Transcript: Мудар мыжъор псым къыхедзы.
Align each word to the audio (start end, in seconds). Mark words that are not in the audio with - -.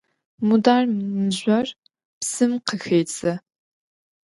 Мудар 0.47 0.83
мыжъор 1.19 1.67
псым 2.19 2.51
къыхедзы. 2.65 3.33